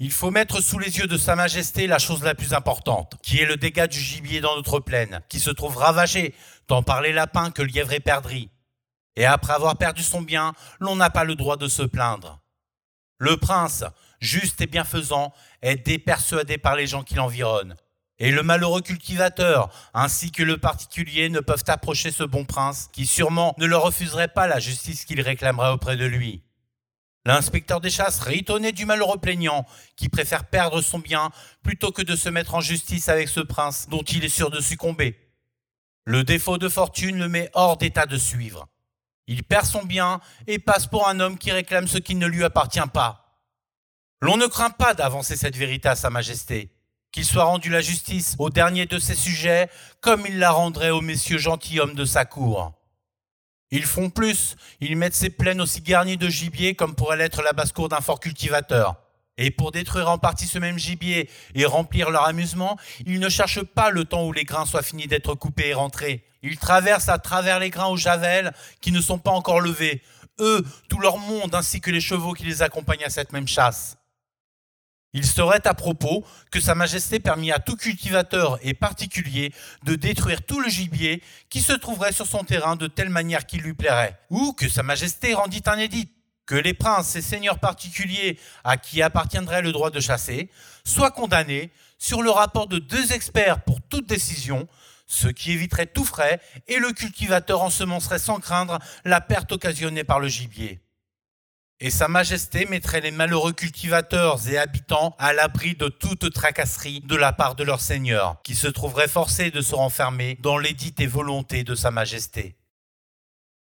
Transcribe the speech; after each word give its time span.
Il 0.00 0.12
faut 0.12 0.30
mettre 0.30 0.60
sous 0.60 0.78
les 0.78 0.98
yeux 0.98 1.08
de 1.08 1.16
Sa 1.16 1.34
Majesté 1.34 1.88
la 1.88 1.98
chose 1.98 2.22
la 2.22 2.36
plus 2.36 2.54
importante, 2.54 3.16
qui 3.20 3.40
est 3.40 3.46
le 3.46 3.56
dégât 3.56 3.88
du 3.88 3.98
gibier 3.98 4.40
dans 4.40 4.54
notre 4.54 4.78
plaine, 4.78 5.22
qui 5.28 5.40
se 5.40 5.50
trouve 5.50 5.76
ravagé, 5.76 6.36
tant 6.68 6.84
par 6.84 7.02
les 7.02 7.12
lapins 7.12 7.50
que 7.50 7.62
lièvre 7.62 7.92
et 7.92 7.98
perdrix. 7.98 8.48
Et 9.16 9.26
après 9.26 9.54
avoir 9.54 9.76
perdu 9.76 10.04
son 10.04 10.22
bien, 10.22 10.52
l'on 10.78 10.94
n'a 10.94 11.10
pas 11.10 11.24
le 11.24 11.34
droit 11.34 11.56
de 11.56 11.66
se 11.66 11.82
plaindre. 11.82 12.40
Le 13.18 13.36
prince, 13.36 13.82
juste 14.20 14.60
et 14.60 14.68
bienfaisant, 14.68 15.32
est 15.62 15.84
dépersuadé 15.84 16.58
par 16.58 16.76
les 16.76 16.86
gens 16.86 17.02
qui 17.02 17.14
l'environnent. 17.14 17.74
Et 18.20 18.30
le 18.30 18.44
malheureux 18.44 18.82
cultivateur, 18.82 19.68
ainsi 19.94 20.30
que 20.30 20.44
le 20.44 20.58
particulier, 20.58 21.28
ne 21.28 21.40
peuvent 21.40 21.64
approcher 21.66 22.12
ce 22.12 22.22
bon 22.22 22.44
prince, 22.44 22.88
qui 22.92 23.04
sûrement 23.04 23.52
ne 23.58 23.66
leur 23.66 23.82
refuserait 23.82 24.28
pas 24.28 24.46
la 24.46 24.60
justice 24.60 25.04
qu'il 25.04 25.20
réclamerait 25.20 25.72
auprès 25.72 25.96
de 25.96 26.04
lui. 26.04 26.44
L'inspecteur 27.28 27.82
des 27.82 27.90
chasses 27.90 28.26
étonné 28.30 28.72
du 28.72 28.86
malheureux 28.86 29.18
plaignant, 29.18 29.66
qui 29.96 30.08
préfère 30.08 30.46
perdre 30.46 30.80
son 30.80 30.98
bien 30.98 31.30
plutôt 31.62 31.92
que 31.92 32.00
de 32.00 32.16
se 32.16 32.30
mettre 32.30 32.54
en 32.54 32.62
justice 32.62 33.10
avec 33.10 33.28
ce 33.28 33.40
prince 33.40 33.86
dont 33.90 34.00
il 34.00 34.24
est 34.24 34.30
sûr 34.30 34.50
de 34.50 34.62
succomber. 34.62 35.14
Le 36.06 36.24
défaut 36.24 36.56
de 36.56 36.70
fortune 36.70 37.18
le 37.18 37.28
met 37.28 37.50
hors 37.52 37.76
d'état 37.76 38.06
de 38.06 38.16
suivre. 38.16 38.66
Il 39.26 39.44
perd 39.44 39.66
son 39.66 39.84
bien 39.84 40.22
et 40.46 40.58
passe 40.58 40.86
pour 40.86 41.06
un 41.06 41.20
homme 41.20 41.36
qui 41.36 41.52
réclame 41.52 41.86
ce 41.86 41.98
qui 41.98 42.14
ne 42.14 42.26
lui 42.26 42.44
appartient 42.44 42.80
pas. 42.94 43.42
L'on 44.22 44.38
ne 44.38 44.46
craint 44.46 44.70
pas 44.70 44.94
d'avancer 44.94 45.36
cette 45.36 45.54
vérité 45.54 45.90
à 45.90 45.96
Sa 45.96 46.08
Majesté, 46.08 46.72
qu'il 47.12 47.26
soit 47.26 47.44
rendu 47.44 47.68
la 47.68 47.82
justice 47.82 48.36
au 48.38 48.48
dernier 48.48 48.86
de 48.86 48.98
ses 48.98 49.14
sujets 49.14 49.68
comme 50.00 50.24
il 50.26 50.38
la 50.38 50.50
rendrait 50.50 50.88
aux 50.88 51.02
messieurs 51.02 51.36
gentilshommes 51.36 51.94
de 51.94 52.06
sa 52.06 52.24
cour. 52.24 52.77
Ils 53.70 53.84
font 53.84 54.08
plus, 54.08 54.56
ils 54.80 54.96
mettent 54.96 55.14
ces 55.14 55.30
plaines 55.30 55.60
aussi 55.60 55.82
garnies 55.82 56.16
de 56.16 56.28
gibier 56.28 56.74
comme 56.74 56.94
pourrait 56.94 57.18
l'être 57.18 57.42
la 57.42 57.52
basse-cour 57.52 57.88
d'un 57.88 58.00
fort 58.00 58.20
cultivateur. 58.20 58.96
Et 59.36 59.50
pour 59.50 59.70
détruire 59.70 60.10
en 60.10 60.18
partie 60.18 60.46
ce 60.46 60.58
même 60.58 60.78
gibier 60.78 61.30
et 61.54 61.64
remplir 61.64 62.10
leur 62.10 62.24
amusement, 62.24 62.76
ils 63.06 63.20
ne 63.20 63.28
cherchent 63.28 63.62
pas 63.62 63.90
le 63.90 64.04
temps 64.04 64.26
où 64.26 64.32
les 64.32 64.44
grains 64.44 64.66
soient 64.66 64.82
finis 64.82 65.06
d'être 65.06 65.34
coupés 65.34 65.68
et 65.68 65.74
rentrés. 65.74 66.24
Ils 66.42 66.58
traversent 66.58 67.08
à 67.08 67.18
travers 67.18 67.60
les 67.60 67.70
grains 67.70 67.88
aux 67.88 67.96
javelles 67.96 68.52
qui 68.80 68.90
ne 68.90 69.00
sont 69.00 69.18
pas 69.18 69.30
encore 69.30 69.60
levés. 69.60 70.02
Eux, 70.40 70.64
tout 70.88 70.98
leur 70.98 71.18
monde 71.18 71.54
ainsi 71.54 71.80
que 71.80 71.90
les 71.90 72.00
chevaux 72.00 72.32
qui 72.32 72.44
les 72.44 72.62
accompagnent 72.62 73.04
à 73.04 73.10
cette 73.10 73.32
même 73.32 73.48
chasse. 73.48 73.96
Il 75.18 75.26
serait 75.26 75.66
à 75.66 75.74
propos 75.74 76.24
que 76.52 76.60
Sa 76.60 76.76
Majesté 76.76 77.18
permit 77.18 77.50
à 77.50 77.58
tout 77.58 77.74
cultivateur 77.74 78.56
et 78.62 78.72
particulier 78.72 79.52
de 79.82 79.96
détruire 79.96 80.46
tout 80.46 80.60
le 80.60 80.68
gibier 80.68 81.24
qui 81.50 81.60
se 81.60 81.72
trouverait 81.72 82.12
sur 82.12 82.24
son 82.24 82.44
terrain 82.44 82.76
de 82.76 82.86
telle 82.86 83.08
manière 83.08 83.44
qu'il 83.44 83.62
lui 83.62 83.74
plairait, 83.74 84.16
ou 84.30 84.52
que 84.52 84.68
Sa 84.68 84.84
Majesté 84.84 85.34
rendit 85.34 85.64
un 85.66 85.76
édit 85.76 86.08
que 86.46 86.54
les 86.54 86.72
princes 86.72 87.16
et 87.16 87.20
seigneurs 87.20 87.58
particuliers 87.58 88.38
à 88.62 88.76
qui 88.76 89.02
appartiendrait 89.02 89.60
le 89.60 89.72
droit 89.72 89.90
de 89.90 89.98
chasser 89.98 90.50
soient 90.84 91.10
condamnés 91.10 91.72
sur 91.98 92.22
le 92.22 92.30
rapport 92.30 92.68
de 92.68 92.78
deux 92.78 93.12
experts 93.12 93.64
pour 93.64 93.80
toute 93.82 94.06
décision, 94.06 94.68
ce 95.08 95.26
qui 95.26 95.50
éviterait 95.50 95.86
tout 95.86 96.04
frais 96.04 96.40
et 96.68 96.78
le 96.78 96.92
cultivateur 96.92 97.62
ensemencerait 97.62 98.20
sans 98.20 98.38
craindre 98.38 98.78
la 99.04 99.20
perte 99.20 99.50
occasionnée 99.50 100.04
par 100.04 100.20
le 100.20 100.28
gibier 100.28 100.80
et 101.80 101.90
Sa 101.90 102.08
Majesté 102.08 102.66
mettrait 102.66 103.00
les 103.00 103.12
malheureux 103.12 103.52
cultivateurs 103.52 104.48
et 104.48 104.58
habitants 104.58 105.14
à 105.18 105.32
l'abri 105.32 105.76
de 105.76 105.88
toute 105.88 106.32
tracasserie 106.32 107.00
de 107.00 107.14
la 107.14 107.32
part 107.32 107.54
de 107.54 107.62
leur 107.62 107.80
seigneur, 107.80 108.42
qui 108.42 108.56
se 108.56 108.66
trouveraient 108.66 109.08
forcés 109.08 109.50
de 109.50 109.60
se 109.60 109.74
renfermer 109.74 110.36
dans 110.42 110.58
l'édite 110.58 111.00
et 111.00 111.06
volonté 111.06 111.62
de 111.62 111.74
Sa 111.74 111.90
Majesté. 111.90 112.56